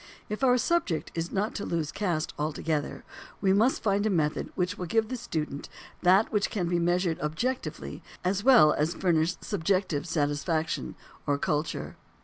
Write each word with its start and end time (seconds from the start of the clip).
If 0.29 0.43
our 0.43 0.57
subject 0.57 1.11
is 1.13 1.31
not 1.31 1.53
to 1.53 1.63
lose 1.63 1.91
caste 1.91 2.33
altogether 2.39 3.03
we 3.39 3.53
must 3.53 3.83
find 3.83 4.03
a 4.03 4.09
method 4.09 4.51
which 4.55 4.75
will 4.75 4.87
give 4.87 5.09
the 5.09 5.15
student 5.15 5.69
that 6.01 6.31
which 6.31 6.49
can 6.49 6.67
be 6.67 6.79
measured 6.79 7.19
objectively, 7.21 8.01
as 8.23 8.43
well 8.43 8.73
as 8.73 8.95
furnish 8.95 9.35
subjective 9.41 10.07
satisfaction 10.07 10.95
or 11.27 11.37
culture. 11.37 11.97